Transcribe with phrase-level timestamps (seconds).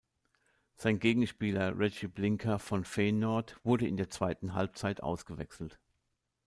[0.77, 5.77] Sein Gegenspieler Regi Blinker von Feyenoord wurde in der zweiten Halbzeit ausgewechselt.